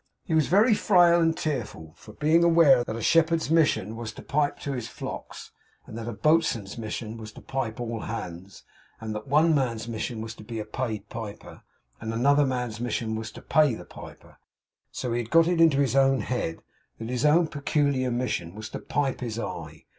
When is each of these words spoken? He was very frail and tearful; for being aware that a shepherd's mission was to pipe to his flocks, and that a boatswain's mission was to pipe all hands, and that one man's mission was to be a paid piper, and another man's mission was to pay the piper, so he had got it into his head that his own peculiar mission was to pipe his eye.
He 0.23 0.33
was 0.33 0.47
very 0.47 0.73
frail 0.73 1.19
and 1.21 1.37
tearful; 1.37 1.93
for 1.95 2.13
being 2.13 2.43
aware 2.43 2.83
that 2.83 2.95
a 2.95 3.03
shepherd's 3.03 3.51
mission 3.51 3.95
was 3.95 4.11
to 4.13 4.23
pipe 4.23 4.57
to 4.61 4.71
his 4.71 4.87
flocks, 4.87 5.51
and 5.85 5.95
that 5.95 6.07
a 6.07 6.11
boatswain's 6.11 6.75
mission 6.75 7.17
was 7.17 7.31
to 7.33 7.39
pipe 7.41 7.79
all 7.79 7.99
hands, 7.99 8.63
and 8.99 9.13
that 9.13 9.27
one 9.27 9.53
man's 9.53 9.87
mission 9.87 10.19
was 10.21 10.33
to 10.33 10.43
be 10.43 10.57
a 10.59 10.65
paid 10.65 11.07
piper, 11.09 11.61
and 11.99 12.11
another 12.15 12.47
man's 12.47 12.79
mission 12.79 13.13
was 13.15 13.31
to 13.33 13.43
pay 13.43 13.75
the 13.75 13.85
piper, 13.85 14.39
so 14.91 15.11
he 15.13 15.19
had 15.21 15.29
got 15.29 15.47
it 15.47 15.61
into 15.61 15.77
his 15.77 15.93
head 15.93 16.63
that 16.97 17.07
his 17.09 17.23
own 17.23 17.45
peculiar 17.45 18.09
mission 18.09 18.55
was 18.55 18.69
to 18.69 18.79
pipe 18.79 19.19
his 19.19 19.37
eye. 19.37 19.85